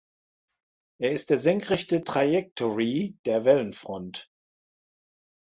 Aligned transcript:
Er 0.97 1.11
ist 1.11 1.29
die 1.29 1.37
senkrechte 1.37 2.03
Trajektorie 2.03 3.19
der 3.25 3.45
Wellenfront. 3.45 4.31